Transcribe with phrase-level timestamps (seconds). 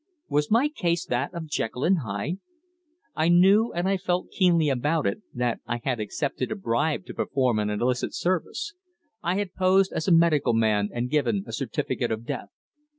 [0.29, 2.39] Was my case that of Jekyll and Hyde?
[3.15, 7.13] I knew, and I felt keenly about it, that I had accepted a bribe to
[7.13, 8.73] perform an illicit service.
[9.21, 12.49] I had posed as a medical man and given a certificate of death.